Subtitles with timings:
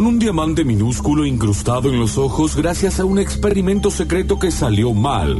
[0.00, 4.94] con un diamante minúsculo incrustado en los ojos gracias a un experimento secreto que salió
[4.94, 5.36] mal.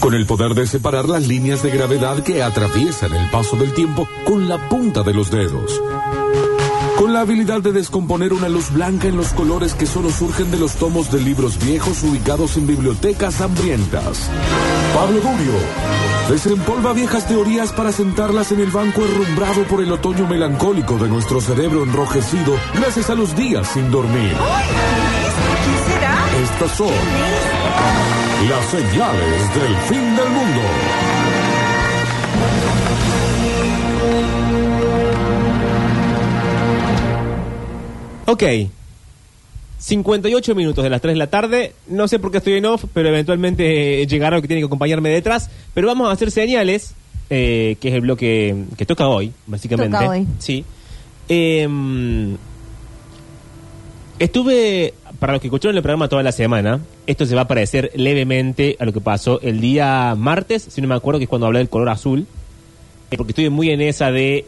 [0.00, 4.08] Con el poder de separar las líneas de gravedad que atraviesan el paso del tiempo
[4.24, 5.82] con la punta de los dedos.
[6.96, 10.58] Con la habilidad de descomponer una luz blanca en los colores que solo surgen de
[10.58, 14.30] los tomos de libros viejos ubicados en bibliotecas hambrientas.
[14.94, 20.98] Pablo Durio desempolva viejas teorías para sentarlas en el banco herrumbrado por el otoño melancólico
[20.98, 24.36] de nuestro cerebro enrojecido gracias a los días sin dormir.
[25.64, 26.26] ¿Quién será?
[26.42, 26.92] Estas son
[28.48, 30.60] las señales del fin del mundo.
[38.26, 38.77] Ok.
[39.78, 41.72] 58 minutos de las 3 de la tarde.
[41.86, 44.66] No sé por qué estoy en off, pero eventualmente eh, llegará lo que tiene que
[44.66, 45.50] acompañarme detrás.
[45.74, 46.94] Pero vamos a hacer señales,
[47.30, 49.96] eh, que es el bloque que toca hoy, básicamente.
[49.96, 50.26] Toca hoy.
[50.38, 50.64] Sí.
[51.28, 52.36] Em,
[54.18, 57.92] estuve, para los que escucharon el programa toda la semana, esto se va a parecer
[57.94, 61.46] levemente a lo que pasó el día martes, si no me acuerdo, que es cuando
[61.46, 62.26] hablé del color azul.
[63.10, 64.44] Eh, porque estoy muy en esa de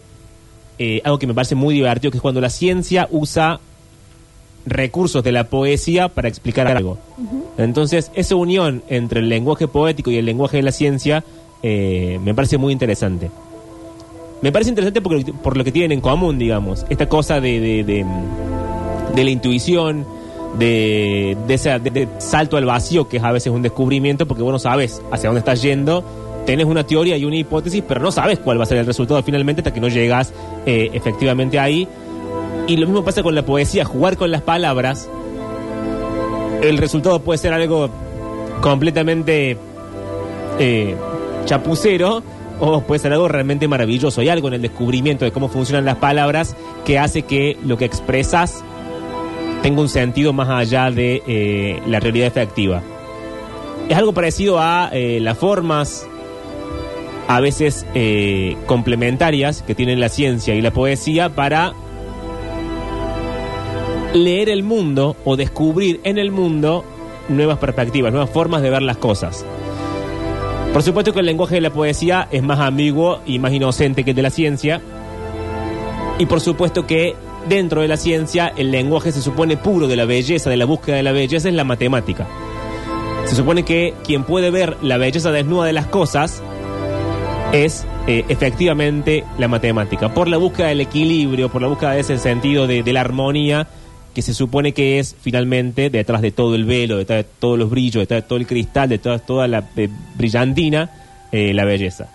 [0.79, 3.61] eh, algo que me parece muy divertido, que es cuando la ciencia usa
[4.71, 6.97] recursos de la poesía para explicar algo.
[7.59, 11.25] Entonces, esa unión entre el lenguaje poético y el lenguaje de la ciencia
[11.63, 13.31] eh, me parece muy interesante.
[14.43, 16.87] Me parece interesante porque, por lo que tienen en común, digamos.
[16.89, 18.07] Esta cosa de, de, de,
[19.15, 20.07] de la intuición,
[20.59, 24.43] de, de ese de- de salto al vacío, que es a veces un descubrimiento, porque
[24.43, 26.03] vos no sabes hacia dónde estás yendo.
[26.47, 29.23] Tenés una teoría y una hipótesis, pero no sabes cuál va a ser el resultado
[29.23, 30.33] finalmente hasta que no llegas
[30.65, 31.87] eh, efectivamente ahí.
[32.71, 35.11] Y lo mismo pasa con la poesía, jugar con las palabras.
[36.63, 37.91] El resultado puede ser algo
[38.61, 39.57] completamente
[40.61, 40.95] eh,
[41.47, 42.23] chapucero
[42.61, 44.21] o puede ser algo realmente maravilloso.
[44.21, 46.55] Hay algo en el descubrimiento de cómo funcionan las palabras
[46.85, 48.63] que hace que lo que expresas
[49.65, 52.83] tenga un sentido más allá de eh, la realidad efectiva.
[53.89, 56.07] Es algo parecido a eh, las formas
[57.27, 57.85] a veces
[58.67, 61.75] complementarias que tienen la ciencia y la poesía para
[64.15, 66.85] leer el mundo o descubrir en el mundo
[67.29, 69.45] nuevas perspectivas, nuevas formas de ver las cosas.
[70.73, 74.11] Por supuesto que el lenguaje de la poesía es más ambiguo y más inocente que
[74.11, 74.81] el de la ciencia.
[76.19, 77.17] Y por supuesto que
[77.49, 80.97] dentro de la ciencia el lenguaje se supone puro de la belleza, de la búsqueda
[80.97, 82.27] de la belleza, es la matemática.
[83.25, 86.43] Se supone que quien puede ver la belleza desnuda de las cosas
[87.53, 90.15] es eh, efectivamente la matemática.
[90.15, 93.67] Por la búsqueda del equilibrio, por la búsqueda de ese sentido de, de la armonía
[94.15, 97.71] que se supone que es finalmente detrás de todo el velo, detrás de todos los
[97.71, 100.91] brillos, detrás de todo el cristal, detrás de toda la eh, brillantina,
[101.33, 102.09] eh, la belleza.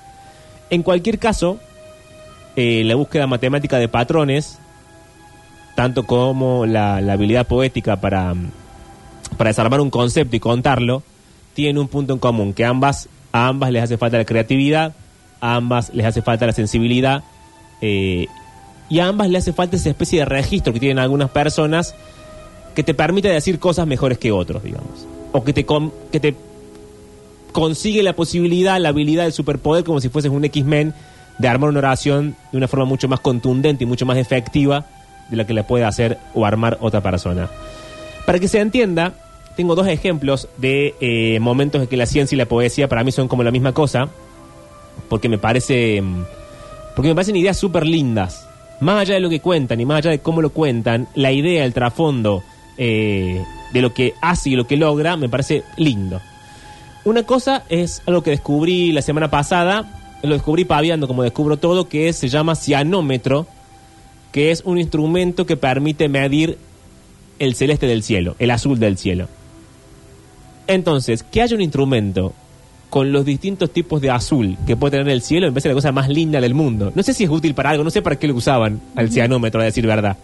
[0.69, 1.59] En cualquier caso,
[2.55, 4.59] eh, la búsqueda matemática de patrones,
[5.75, 8.33] tanto como la, habilidad poética para,
[9.37, 11.03] para desarmar un concepto y contarlo,
[11.53, 14.93] tienen un punto en común, que ambas, a ambas les hace falta la creatividad,
[15.39, 17.23] a ambas les hace falta la sensibilidad,
[18.89, 21.95] y a ambas le hace falta esa especie de registro que tienen algunas personas
[22.75, 25.07] que te permite decir cosas mejores que otros, digamos.
[25.31, 25.65] O que te,
[26.11, 26.35] que te
[27.51, 30.93] consigue la posibilidad, la habilidad, el superpoder, como si fueses un X-Men,
[31.37, 34.85] de armar una oración de una forma mucho más contundente y mucho más efectiva
[35.29, 37.49] de la que la puede hacer o armar otra persona.
[38.25, 39.13] Para que se entienda,
[39.55, 43.11] tengo dos ejemplos de eh, momentos en que la ciencia y la poesía para mí
[43.11, 44.09] son como la misma cosa,
[45.09, 46.25] porque me parece, mm,
[46.95, 48.44] porque me parecen ideas súper lindas.
[48.81, 51.63] Más allá de lo que cuentan y más allá de cómo lo cuentan, la idea,
[51.65, 52.43] el trasfondo
[52.77, 53.41] eh,
[53.71, 56.21] de lo que hace y lo que logra me parece lindo.
[57.05, 61.87] Una cosa es algo que descubrí la semana pasada, lo descubrí paviando como descubro todo,
[61.87, 63.47] que es- se llama cianómetro,
[64.31, 66.57] que es un instrumento que permite medir
[67.39, 69.27] el celeste del cielo, el azul del cielo.
[70.67, 72.33] Entonces, que haya un instrumento
[72.95, 75.91] con los distintos tipos de azul que puede tener el cielo, me parece la cosa
[75.91, 76.93] más linda del mundo.
[76.95, 79.59] No sé si es útil para algo, no sé para qué lo usaban al cianómetro,
[79.59, 80.15] a decir verdad.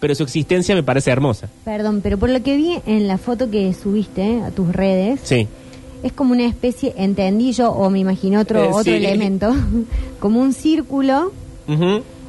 [0.00, 1.50] Pero su existencia me parece hermosa.
[1.62, 5.46] Perdón, pero por lo que vi en la foto que subiste a tus redes, Sí.
[6.02, 8.92] es como una especie, entendí yo, o me imagino otro, Eh, otro sí.
[8.94, 9.54] elemento,
[10.20, 11.32] como un círculo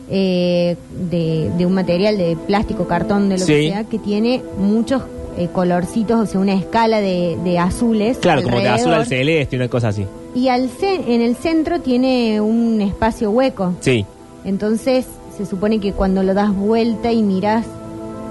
[0.10, 0.76] eh,
[1.10, 5.02] de, de un material de plástico, cartón, de lo que sea, que tiene muchos
[5.38, 8.18] eh, colorcitos, o sea, una escala de, de azules.
[8.18, 10.06] Claro, como de azul al celeste, una cosa así.
[10.34, 13.74] Y al en el centro tiene un espacio hueco.
[13.80, 14.06] Sí.
[14.44, 15.06] Entonces,
[15.38, 17.66] se supone que cuando lo das vuelta y miras,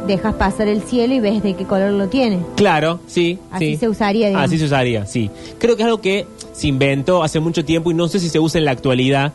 [0.06, 2.40] dejas pasar el cielo y ves de qué color lo tiene.
[2.56, 3.38] Claro, sí.
[3.50, 3.76] Así sí.
[3.76, 4.48] se usaría, digamos.
[4.48, 5.30] Así se usaría, sí.
[5.58, 8.38] Creo que es algo que se inventó hace mucho tiempo y no sé si se
[8.38, 9.32] usa en la actualidad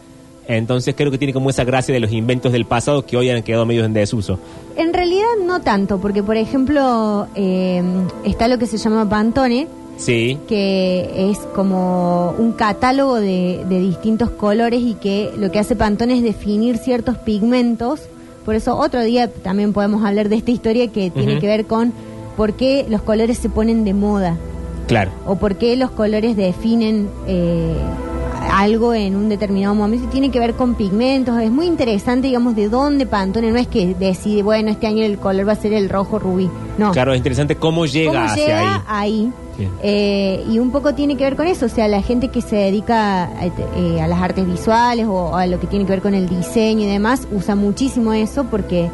[0.50, 3.44] Entonces creo que tiene como esa gracia de los inventos del pasado que hoy han
[3.44, 4.40] quedado medio en desuso.
[4.76, 7.84] En realidad no tanto, porque por ejemplo eh,
[8.26, 9.68] está lo que se llama Pantone,
[9.98, 15.76] Sí, que es como un catálogo de, de distintos colores y que lo que hace
[15.76, 18.00] Pantone es definir ciertos pigmentos.
[18.46, 21.94] Por eso otro día también podemos hablar de esta historia que tiene que ver con
[22.38, 24.38] por qué los colores se ponen de moda
[24.88, 25.12] claro.
[25.28, 27.76] o por qué los colores definen eh,
[28.52, 30.06] algo en un determinado momento.
[30.06, 31.40] Y Tiene que ver con pigmentos.
[31.40, 35.18] Es muy interesante, digamos, de dónde Pantone no es que decide, bueno, este año el
[35.18, 36.50] color va a ser el rojo rubí.
[36.78, 36.92] No.
[36.92, 39.32] Claro, es interesante cómo llega ¿Cómo hacia llega ahí.
[39.84, 42.56] Eh, y un poco tiene que ver con eso, o sea, la gente que se
[42.56, 46.14] dedica a, eh, a las artes visuales o a lo que tiene que ver con
[46.14, 48.90] el diseño y demás, usa muchísimo eso porque,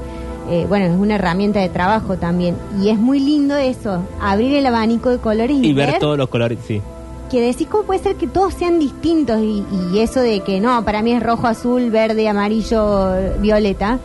[0.49, 2.55] eh, bueno, es una herramienta de trabajo también.
[2.81, 6.29] Y es muy lindo eso, abrir el abanico de colores y, Y ver todos los
[6.29, 6.81] colores, sí.
[7.29, 9.63] Que decís cómo puede ser que todos sean distintos y,
[9.93, 13.99] y eso de que no, para mí es rojo, azul, verde, amarillo, violeta.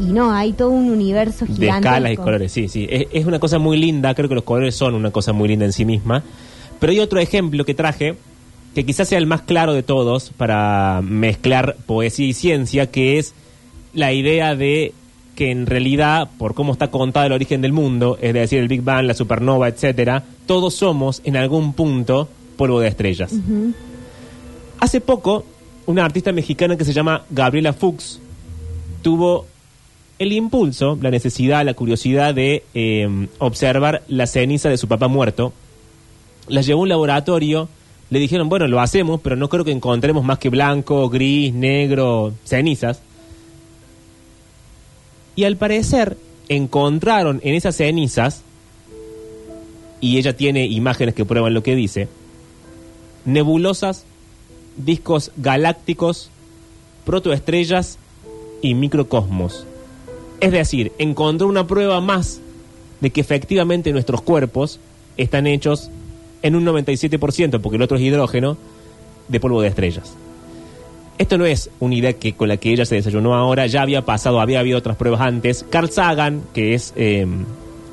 [0.00, 1.86] Y no, hay todo un universo De gigante.
[1.88, 2.86] escalas y colores, sí, sí.
[2.90, 5.64] Es, es una cosa muy linda, creo que los colores son una cosa muy linda
[5.66, 6.22] en sí misma.
[6.80, 8.16] Pero hay otro ejemplo que traje,
[8.74, 13.34] que quizás sea el más claro de todos para mezclar poesía y ciencia, que es
[13.92, 14.92] la idea de
[15.36, 18.82] que en realidad, por cómo está contado el origen del mundo, es decir, el Big
[18.82, 22.28] Bang, la supernova, etcétera, todos somos en algún punto
[22.62, 23.32] polvo de estrellas.
[24.78, 25.44] Hace poco,
[25.86, 28.20] una artista mexicana que se llama Gabriela Fuchs
[29.02, 29.46] tuvo
[30.20, 35.52] el impulso, la necesidad, la curiosidad de eh, observar la ceniza de su papá muerto.
[36.46, 37.68] La llevó a un laboratorio,
[38.10, 42.32] le dijeron, bueno, lo hacemos, pero no creo que encontremos más que blanco, gris, negro,
[42.44, 43.02] cenizas.
[45.34, 46.16] Y al parecer
[46.48, 48.44] encontraron en esas cenizas,
[50.00, 52.06] y ella tiene imágenes que prueban lo que dice,
[53.24, 54.04] nebulosas,
[54.76, 56.30] discos galácticos,
[57.04, 57.98] protoestrellas
[58.60, 59.66] y microcosmos.
[60.40, 62.40] Es decir, encontró una prueba más
[63.00, 64.80] de que efectivamente nuestros cuerpos
[65.16, 65.90] están hechos
[66.42, 68.56] en un 97%, porque el otro es hidrógeno,
[69.28, 70.14] de polvo de estrellas.
[71.18, 74.04] Esto no es una idea que con la que ella se desayunó ahora, ya había
[74.04, 75.64] pasado, había habido otras pruebas antes.
[75.70, 77.26] Carl Sagan, que es eh,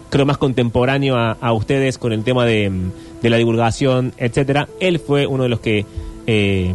[0.09, 2.71] creo más contemporáneo a, a ustedes con el tema de,
[3.21, 5.86] de la divulgación, etcétera, él fue uno de los que
[6.27, 6.74] eh,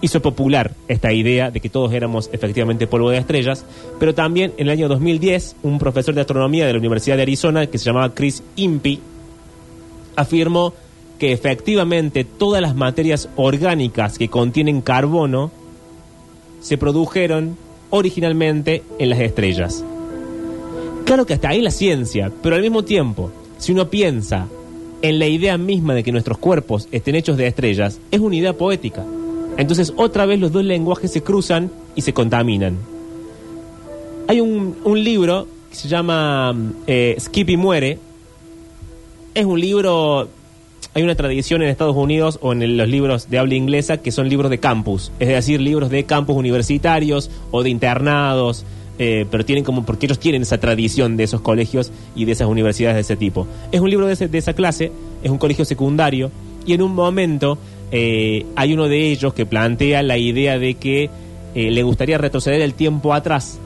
[0.00, 3.64] hizo popular esta idea de que todos éramos efectivamente polvo de estrellas,
[3.98, 7.66] pero también en el año 2010 un profesor de astronomía de la Universidad de Arizona
[7.66, 9.00] que se llamaba Chris Impey
[10.16, 10.72] afirmó
[11.18, 15.50] que efectivamente todas las materias orgánicas que contienen carbono
[16.60, 17.56] se produjeron
[17.90, 19.84] originalmente en las estrellas.
[21.04, 24.46] Claro que hasta ahí la ciencia, pero al mismo tiempo, si uno piensa
[25.02, 28.52] en la idea misma de que nuestros cuerpos estén hechos de estrellas, es una idea
[28.52, 29.04] poética.
[29.56, 32.78] Entonces otra vez los dos lenguajes se cruzan y se contaminan.
[34.28, 36.54] Hay un, un libro que se llama
[36.86, 37.98] eh, Skippy muere.
[39.34, 40.28] Es un libro,
[40.94, 44.28] hay una tradición en Estados Unidos o en los libros de habla inglesa que son
[44.28, 48.64] libros de campus, es decir, libros de campus universitarios o de internados,
[48.98, 52.48] eh, pero tienen como, porque ellos tienen esa tradición de esos colegios y de esas
[52.48, 53.46] universidades de ese tipo.
[53.70, 54.90] Es un libro de, esa clase,
[55.22, 56.30] es un colegio secundario
[56.66, 57.58] y en un momento
[57.92, 61.10] eh, hay uno de ellos que plantea la idea de que
[61.54, 63.60] eh, le gustaría retroceder el tiempo atrás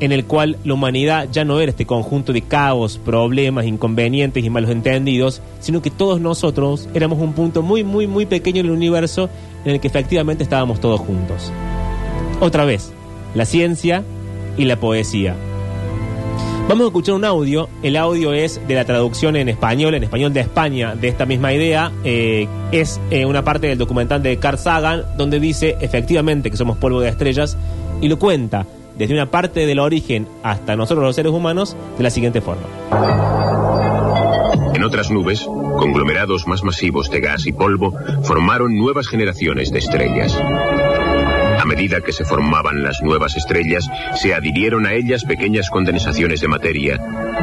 [0.00, 4.48] en el cual la humanidad ya no era este conjunto de caos, problemas, inconvenientes y
[4.48, 8.72] malos entendidos, sino que todos nosotros éramos un punto muy, muy, muy pequeño en el
[8.72, 9.28] universo
[9.64, 11.52] en el que efectivamente estábamos todos juntos.
[12.40, 12.94] Otra vez,
[13.34, 14.02] la ciencia
[14.56, 15.36] y la poesía.
[16.68, 17.68] Vamos a escuchar un audio.
[17.82, 21.52] El audio es de la traducción en español, en español de España, de esta misma
[21.52, 21.90] idea.
[22.04, 26.76] Eh, es eh, una parte del documental de Carl Sagan, donde dice efectivamente que somos
[26.76, 27.56] polvo de estrellas
[28.00, 32.10] y lo cuenta desde una parte del origen hasta nosotros los seres humanos de la
[32.10, 32.62] siguiente forma.
[34.74, 35.40] En otras nubes,
[35.76, 40.38] conglomerados más masivos de gas y polvo formaron nuevas generaciones de estrellas.
[41.70, 47.00] Medida que se formaban las nuevas estrellas, se adhirieron a ellas pequeñas condensaciones de materia,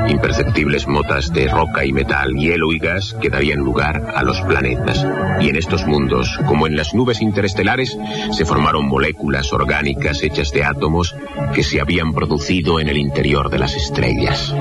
[0.09, 5.07] imperceptibles motas de roca y metal, hielo y gas que darían lugar a los planetas.
[5.39, 7.97] Y en estos mundos, como en las nubes interestelares,
[8.31, 11.15] se formaron moléculas orgánicas hechas de átomos
[11.53, 14.53] que se habían producido en el interior de las estrellas.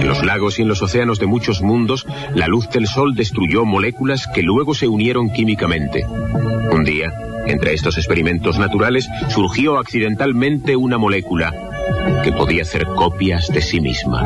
[0.00, 3.66] En los lagos y en los océanos de muchos mundos, la luz del sol destruyó
[3.66, 6.06] moléculas que luego se unieron químicamente.
[6.72, 7.12] Un día,
[7.46, 11.54] entre estos experimentos naturales, surgió accidentalmente una molécula
[12.24, 14.22] que podía hacer copias de sí misma.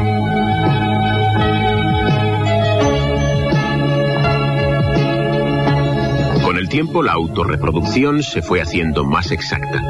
[6.45, 9.83] Con el tiempo la autorreproducción se fue haciendo más exacta.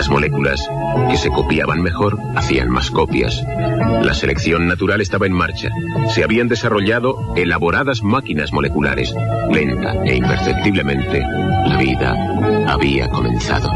[0.00, 0.66] Las moléculas
[1.10, 3.44] que se copiaban mejor hacían más copias.
[4.02, 5.68] La selección natural estaba en marcha.
[6.08, 9.14] Se habían desarrollado elaboradas máquinas moleculares.
[9.50, 12.16] Lenta e imperceptiblemente, la vida
[12.66, 13.68] había comenzado.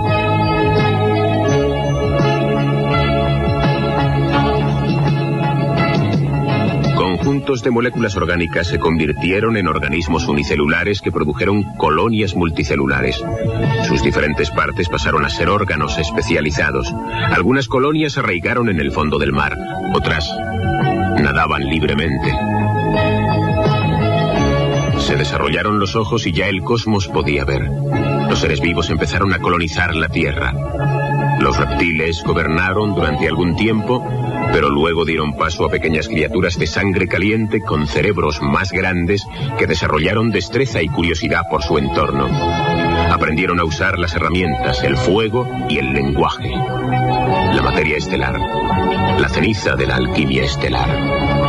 [7.25, 13.25] Conjuntos de moléculas orgánicas se convirtieron en organismos unicelulares que produjeron colonias multicelulares.
[13.89, 16.95] Sus diferentes partes pasaron a ser órganos especializados.
[17.33, 19.57] Algunas colonias se arraigaron en el fondo del mar,
[19.95, 20.29] otras
[21.19, 22.31] nadaban libremente.
[24.99, 27.71] Se desarrollaron los ojos y ya el cosmos podía ver.
[28.35, 30.53] Los seres vivos empezaron a colonizar la Tierra.
[31.39, 34.05] Los reptiles gobernaron durante algún tiempo,
[34.53, 39.25] pero luego dieron paso a pequeñas criaturas de sangre caliente con cerebros más grandes
[39.57, 42.27] que desarrollaron destreza y curiosidad por su entorno.
[43.13, 46.51] Aprendieron a usar las herramientas, el fuego y el lenguaje.
[46.51, 48.37] La materia estelar,
[49.21, 50.91] la ceniza de la alquimia estelar,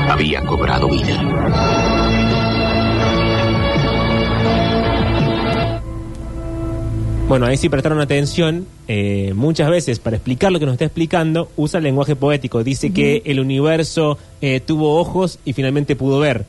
[0.07, 2.14] había cobrado vida.
[7.27, 8.67] Bueno, ahí sí prestaron atención.
[8.87, 12.63] eh, muchas veces, para explicar lo que nos está explicando, usa el lenguaje poético.
[12.63, 16.45] Dice que el universo eh, tuvo ojos y finalmente pudo ver.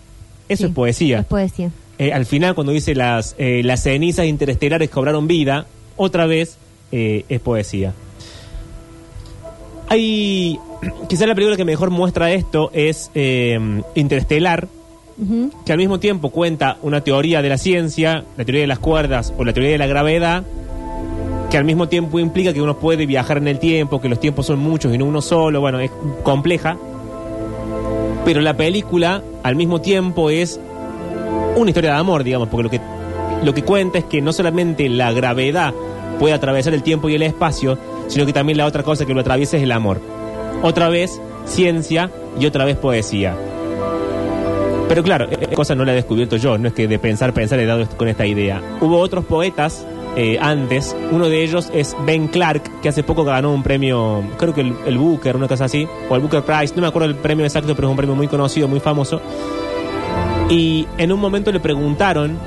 [0.49, 1.19] Eso Sí, es poesía.
[1.21, 1.71] Es poesía.
[1.99, 5.67] Eh, al final, cuando dice las, eh, las cenizas interestelares cobraron vida,
[5.97, 6.59] otra vez
[6.93, 7.93] es poesía.
[9.89, 10.59] Hay.
[11.09, 13.11] Quizá la película que mejor muestra esto es
[13.95, 14.69] Interestelar,
[15.65, 19.33] que al mismo tiempo cuenta una teoría de la ciencia, la teoría de las cuerdas
[19.39, 20.45] o la teoría de la gravedad,
[21.51, 24.47] que al mismo tiempo implica que uno puede viajar en el tiempo, que los tiempos
[24.47, 25.91] son muchos y no uno solo, bueno, es
[26.23, 26.77] compleja.
[28.25, 30.61] Pero la película al mismo tiempo es
[31.57, 32.81] una historia de amor, digamos, porque lo que,
[33.45, 35.73] lo que cuenta es que no solamente la gravedad
[36.19, 39.21] puede atravesar el tiempo y el espacio, sino que también la otra cosa que lo
[39.21, 40.01] atraviesa es el amor.
[40.63, 42.11] Otra vez ciencia
[42.41, 43.37] y otra vez poesía.
[44.89, 47.59] Pero claro, esta cosa no la he descubierto yo, no es que de pensar, pensar
[47.59, 48.63] he dado con esta idea.
[48.81, 49.87] Hubo otros poetas
[50.17, 54.55] eh, antes, uno de ellos es Ben Clark, que hace poco ganó un premio, creo
[54.55, 57.17] que el, el Booker, una cosa así, o el Booker Prize, no me acuerdo el
[57.17, 59.21] premio exacto, pero es un premio muy conocido, muy famoso.
[60.49, 62.39] Y en un momento le preguntaron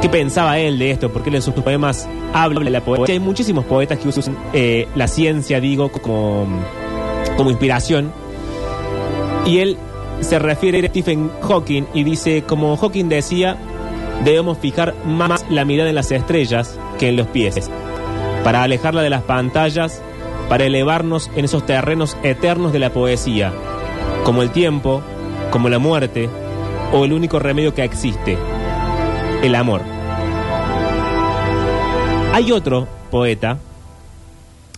[0.00, 3.14] qué pensaba él de esto, porque él en sus poemas habla de la poesía.
[3.14, 6.46] Hay muchísimos poetas que usan eh, la ciencia, digo, como,
[7.36, 8.12] como inspiración.
[9.44, 9.76] Y él
[10.20, 13.56] se refiere a Stephen Hawking y dice, como Hawking decía,
[14.24, 17.70] debemos fijar más la mirada en las estrellas que en los pies,
[18.44, 20.02] para alejarla de las pantallas,
[20.48, 23.52] para elevarnos en esos terrenos eternos de la poesía,
[24.24, 25.02] como el tiempo,
[25.50, 26.28] como la muerte,
[26.92, 28.38] o el único remedio que existe,
[29.42, 29.82] el amor.
[32.32, 33.58] Hay otro poeta,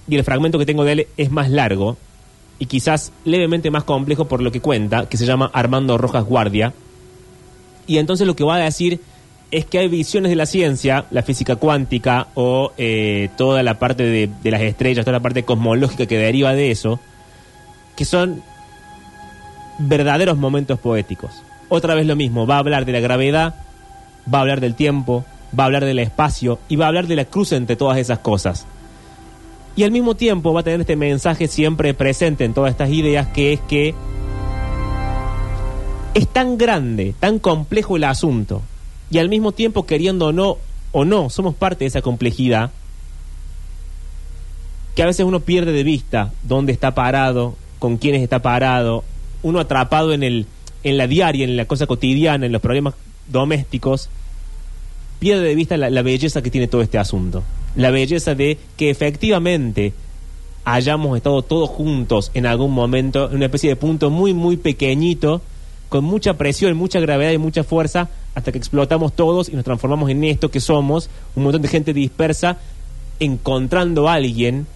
[0.09, 1.97] y el fragmento que tengo de él es más largo,
[2.59, 6.75] y quizás levemente más complejo por lo que cuenta, que se llama Armando Rojas Guardia.
[7.87, 9.01] Y entonces lo que va a decir
[9.51, 14.05] es que hay visiones de la ciencia, la física cuántica o eh, toda la parte
[14.05, 17.01] de, de las estrellas, toda la parte cosmológica que deriva de eso,
[17.97, 18.43] que son
[19.79, 21.43] verdaderos momentos poéticos.
[21.69, 23.55] Otra vez lo mismo, va a hablar de la gravedad,
[24.33, 25.25] va a hablar del tiempo,
[25.59, 28.21] va a hablar del espacio y va a hablar de la cruz entre todas esas
[28.21, 28.67] cosas.
[29.77, 33.29] Y al mismo tiempo va a tener este mensaje siempre presente en todas estas ideas,
[33.29, 33.95] que es que
[36.15, 38.63] es tan grande, tan complejo el asunto,
[39.11, 40.59] y al mismo tiempo queriendo o no,
[40.93, 42.71] o no, somos parte de esa complejidad,
[44.95, 49.05] que a veces uno pierde de vista dónde está parado, con quiénes está parado,
[49.43, 50.47] uno atrapado en, el,
[50.85, 52.95] en la diaria, en la cosa cotidiana, en los problemas
[53.29, 54.09] domésticos,
[55.19, 57.43] pierde de vista la, la belleza que tiene todo este asunto.
[57.77, 59.93] La belleza de que efectivamente
[60.65, 65.41] hayamos estado todos juntos en algún momento, en una especie de punto muy, muy pequeñito,
[65.89, 70.11] con mucha presión, mucha gravedad y mucha fuerza, hasta que explotamos todos y nos transformamos
[70.11, 72.59] en esto que somos, un montón de gente dispersa,
[73.19, 74.67] encontrando a alguien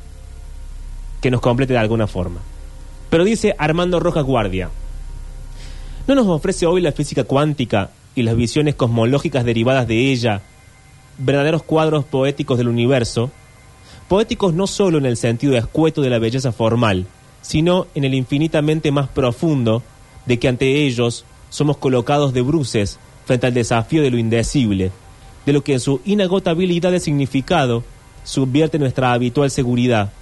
[1.21, 2.41] que nos complete de alguna forma.
[3.11, 4.71] Pero dice Armando Rojas Guardia,
[6.07, 10.43] ¿no nos ofrece hoy la física cuántica y las visiones cosmológicas derivadas de ella
[11.17, 13.31] verdaderos cuadros poéticos del universo?
[14.09, 17.07] Poéticos no solo en el sentido escueto de la belleza formal,
[17.41, 19.83] sino en el infinitamente más profundo
[20.27, 24.91] de que ante ellos somos colocados de bruces frente al desafío de lo indecible,
[25.47, 27.85] de lo que en su inagotabilidad de significado
[28.25, 30.13] subvierte nuestra habitual seguridad,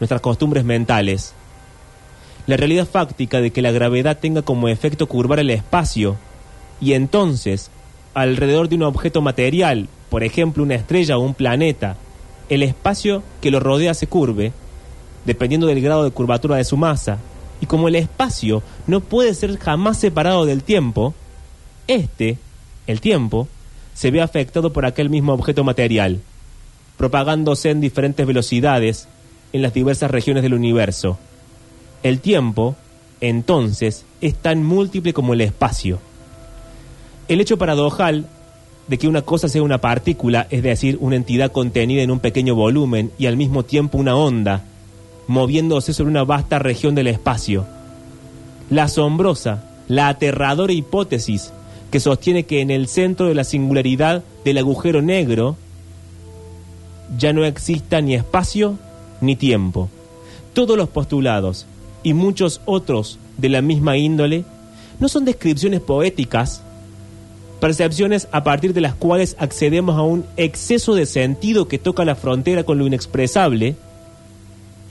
[0.00, 1.34] nuestras costumbres mentales.
[2.46, 6.16] La realidad fáctica de que la gravedad tenga como efecto curvar el espacio
[6.80, 7.70] y entonces,
[8.14, 11.96] alrededor de un objeto material, por ejemplo una estrella o un planeta,
[12.48, 14.52] el espacio que lo rodea se curve,
[15.24, 17.18] dependiendo del grado de curvatura de su masa,
[17.60, 21.14] y como el espacio no puede ser jamás separado del tiempo,
[21.86, 22.38] este,
[22.88, 23.46] el tiempo,
[23.94, 26.20] se ve afectado por aquel mismo objeto material,
[26.96, 29.06] propagándose en diferentes velocidades
[29.52, 31.18] en las diversas regiones del universo.
[32.02, 32.76] El tiempo,
[33.20, 36.00] entonces, es tan múltiple como el espacio.
[37.28, 38.26] El hecho paradojal
[38.88, 42.54] de que una cosa sea una partícula, es decir, una entidad contenida en un pequeño
[42.54, 44.64] volumen y al mismo tiempo una onda,
[45.26, 47.66] moviéndose sobre una vasta región del espacio.
[48.70, 51.52] La asombrosa, la aterradora hipótesis
[51.90, 55.56] que sostiene que en el centro de la singularidad del agujero negro
[57.16, 58.78] ya no exista ni espacio
[59.20, 59.88] ni tiempo.
[60.52, 61.66] Todos los postulados
[62.02, 64.44] y muchos otros de la misma índole
[65.00, 66.62] no son descripciones poéticas,
[67.60, 72.16] percepciones a partir de las cuales accedemos a un exceso de sentido que toca la
[72.16, 73.76] frontera con lo inexpresable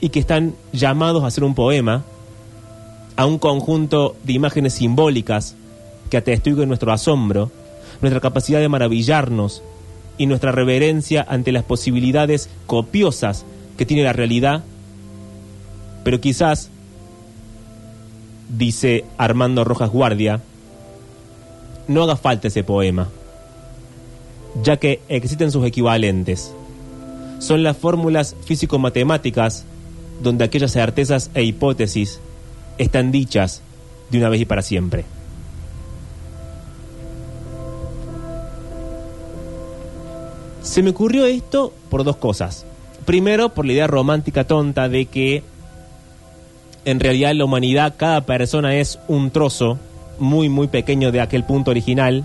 [0.00, 2.04] y que están llamados a ser un poema,
[3.16, 5.54] a un conjunto de imágenes simbólicas
[6.08, 7.50] que atestiguen nuestro asombro,
[8.00, 9.62] nuestra capacidad de maravillarnos
[10.16, 13.44] y nuestra reverencia ante las posibilidades copiosas
[13.76, 14.64] que tiene la realidad,
[16.04, 16.70] pero quizás,
[18.48, 20.40] dice Armando Rojas Guardia,
[21.86, 23.08] no haga falta ese poema,
[24.62, 26.52] ya que existen sus equivalentes.
[27.38, 29.64] Son las fórmulas físico-matemáticas
[30.20, 32.20] donde aquellas certezas e hipótesis
[32.78, 33.62] están dichas
[34.10, 35.04] de una vez y para siempre.
[40.78, 42.64] Se me ocurrió esto por dos cosas.
[43.04, 45.42] Primero, por la idea romántica tonta de que
[46.84, 49.76] en realidad la humanidad, cada persona es un trozo
[50.20, 52.24] muy, muy pequeño de aquel punto original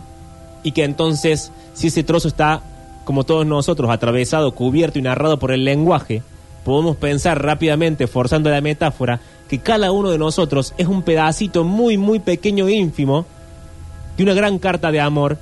[0.62, 2.62] y que entonces, si ese trozo está,
[3.06, 6.22] como todos nosotros, atravesado, cubierto y narrado por el lenguaje,
[6.64, 9.20] podemos pensar rápidamente, forzando la metáfora,
[9.50, 13.26] que cada uno de nosotros es un pedacito muy, muy pequeño e ínfimo
[14.16, 15.40] de una gran carta de amor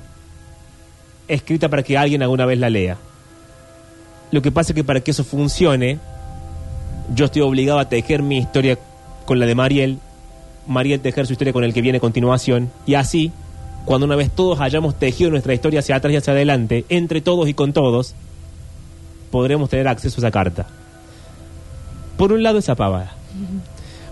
[1.34, 2.96] escrita para que alguien alguna vez la lea.
[4.30, 5.98] Lo que pasa es que para que eso funcione,
[7.14, 8.78] yo estoy obligado a tejer mi historia
[9.26, 9.98] con la de Mariel,
[10.66, 13.32] Mariel tejer su historia con el que viene a continuación, y así,
[13.84, 17.48] cuando una vez todos hayamos tejido nuestra historia hacia atrás y hacia adelante, entre todos
[17.48, 18.14] y con todos,
[19.30, 20.66] podremos tener acceso a esa carta.
[22.16, 23.14] Por un lado, esa pavada.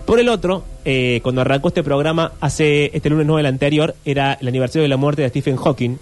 [0.05, 4.33] Por el otro, eh, cuando arrancó este programa, hace este lunes 9 del anterior, era
[4.33, 5.97] el aniversario de la muerte de Stephen Hawking,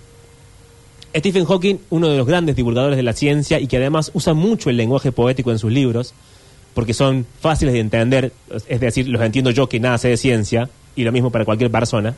[1.15, 4.69] Stephen Hawking, uno de los grandes divulgadores de la ciencia y que además usa mucho
[4.69, 6.13] el lenguaje poético en sus libros,
[6.73, 8.31] porque son fáciles de entender,
[8.67, 11.71] es decir, los entiendo yo que nada sé de ciencia, y lo mismo para cualquier
[11.71, 12.15] persona,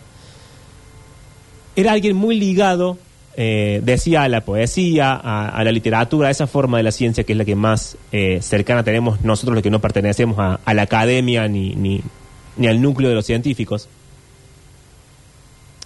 [1.75, 2.97] era alguien muy ligado,
[3.38, 7.32] eh, decía, a la poesía, a, la literatura, a esa forma de la ciencia que
[7.32, 10.82] es la que más eh, cercana tenemos nosotros los que no pertenecemos a, a la
[10.82, 12.01] academia ni, ni,
[12.58, 13.88] ni al núcleo de los científicos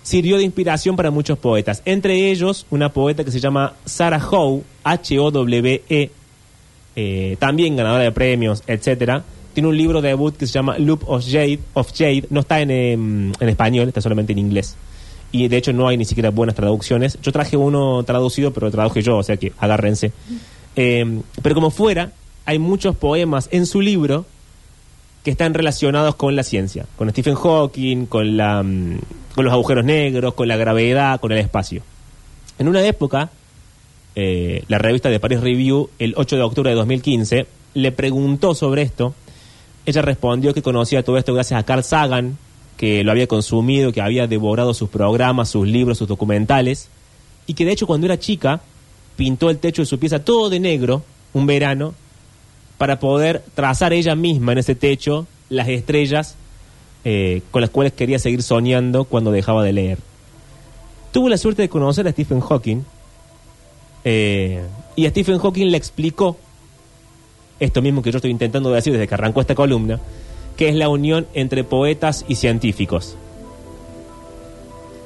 [0.05, 1.81] sirvió de inspiración para muchos poetas.
[1.83, 6.11] Entre ellos, una poeta que se llama Sarah Howe, H-O-W-E,
[6.95, 9.23] eh, también ganadora de premios, etcétera.
[9.55, 12.25] Tiene un libro de debut que se llama Loop of Jade, of Jade.
[12.29, 12.69] no está em,
[13.39, 14.75] en, español, está solamente en inglés.
[15.31, 17.17] Y de hecho no hay ni siquiera buenas traducciones.
[17.23, 20.11] Yo traje uno traducido, pero lo traduje yo, o sea que agárrense.
[20.75, 22.11] Em, pero como fuera,
[22.45, 24.27] hay muchos poemas en su libro
[25.25, 30.47] que están relacionados con la ciencia, con Stephen Hawking, mm, con los agujeros negros, con
[30.47, 31.81] la gravedad, con el espacio.
[32.59, 33.31] En una época,
[34.15, 38.83] eh, la revista de Paris Review, el 8 de octubre de 2015, le preguntó sobre
[38.83, 39.15] esto.
[39.87, 42.37] Ella respondió que conocía todo esto gracias a Carl Sagan,
[42.77, 46.89] que lo había consumido, que había devorado sus programas, sus libros, sus documentales,
[47.47, 48.61] y que de hecho cuando era chica
[49.15, 51.01] pintó el techo de su pieza todo de negro
[51.33, 51.95] un verano
[52.77, 56.35] para poder trazar ella misma en ese techo las estrellas
[57.03, 59.99] eh, con las cuales quería seguir soñando cuando dejaba de leer.
[61.11, 62.81] Tuvo la suerte de conocer a Stephen Hawking
[64.03, 64.63] eh,
[64.95, 66.37] y a Stephen Hawking le explicó
[67.59, 69.99] esto mismo que yo estoy intentando decir desde que arrancó esta columna,
[70.57, 73.15] que es la unión entre poetas y científicos.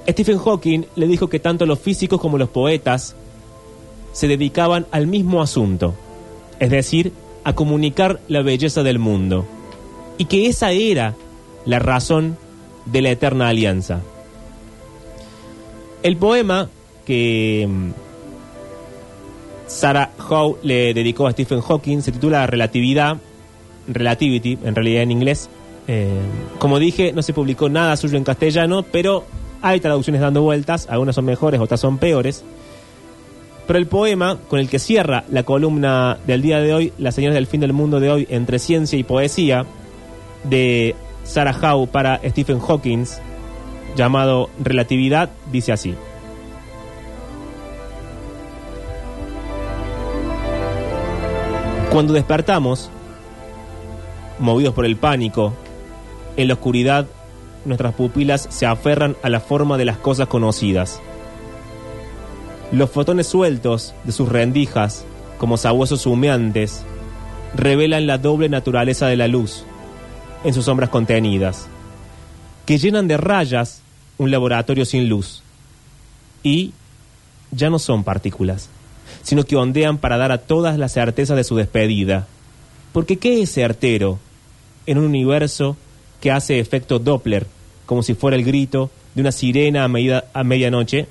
[0.08, 3.16] Stephen Hawking le dijo que tanto los físicos como los poetas
[4.12, 5.94] se dedicaban al mismo asunto,
[6.60, 7.14] es decir,
[7.50, 9.46] a comunicar la belleza del mundo.
[10.18, 11.16] Y que esa era
[11.66, 12.38] la razón
[12.86, 14.02] de la eterna alianza.
[16.04, 16.70] El poema
[17.06, 17.90] que mm,
[19.68, 23.18] Sarah Howe le dedicó a Stephen Hawking se titula Relatividad,
[23.88, 25.50] Relativity, en realidad en inglés.
[25.88, 26.08] Eh,
[26.60, 29.26] como dije, no se publicó nada suyo en castellano, pero
[29.62, 32.46] Hay traducciones dando vueltas, algunas son mejores, otras son peores.
[33.70, 37.36] Pero el poema con el que cierra la columna del día de hoy, Las señales
[37.36, 39.64] del fin del mundo de hoy, entre ciencia y poesía,
[40.44, 43.06] de Sarah Howe para Stephen Hawking,
[43.96, 45.94] llamado Relatividad, dice así.
[51.92, 52.90] Cuando despertamos,
[54.40, 55.54] movidos por el pánico,
[56.38, 57.06] en la oscuridad
[57.66, 61.00] nuestras pupilas se aferran a la forma de las cosas conocidas.
[62.72, 65.04] Los fotones sueltos de sus rendijas,
[65.40, 66.84] como sabuesos humeantes,
[67.56, 69.64] revelan la doble naturaleza de la luz
[70.44, 71.68] en sus sombras contenidas,
[72.66, 73.82] que llenan de rayas
[74.18, 75.42] un laboratorio sin luz.
[76.44, 76.74] Y
[77.52, 78.70] ya no son partículas,
[79.24, 82.28] sino que ondean para dar a todas la certeza de su despedida.
[82.94, 84.20] Porque ¿qué es certero
[84.86, 85.76] en un universo
[86.22, 87.48] que hace efecto Doppler,
[87.88, 91.08] como si fuera el grito de una sirena a, medida- a medianoche?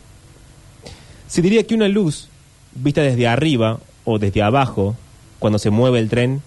[1.28, 2.28] Se diría que una luz,
[2.74, 4.96] vista desde arriba o desde abajo,
[5.38, 6.42] cuando se mueve el tren,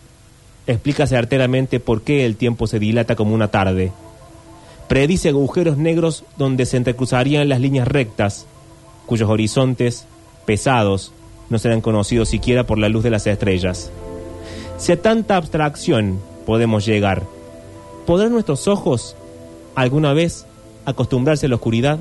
[0.65, 3.91] explica certeramente por qué el tiempo se dilata como una tarde.
[4.88, 8.48] Predice agujeros negros donde se entrecruzarían las líneas rectas,
[9.06, 10.08] cuyos horizontes,
[10.46, 11.13] pesados,
[11.50, 13.91] no serán conocidos siquiera por la luz de las estrellas.
[14.78, 17.24] Si a tanta abstracción podemos llegar,
[18.08, 19.15] ¿podrán nuestros ojos
[19.76, 20.48] alguna vez
[20.86, 22.00] acostumbrarse a la oscuridad?